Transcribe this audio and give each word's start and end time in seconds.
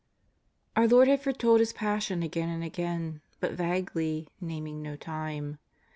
Our 0.75 0.87
Lord 0.87 1.07
had 1.09 1.21
foretold 1.21 1.59
His 1.59 1.73
Passion 1.73 2.23
again 2.23 2.49
and 2.49 2.63
again, 2.63 3.21
but 3.39 3.51
vaguely, 3.51 4.27
naming 4.41 4.81
no 4.81 4.95
time. 4.95 5.59